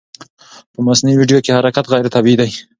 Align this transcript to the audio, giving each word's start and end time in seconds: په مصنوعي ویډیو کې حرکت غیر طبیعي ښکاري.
په 0.73 0.79
مصنوعي 0.87 1.15
ویډیو 1.17 1.43
کې 1.43 1.55
حرکت 1.57 1.85
غیر 1.93 2.05
طبیعي 2.15 2.35
ښکاري. 2.53 2.59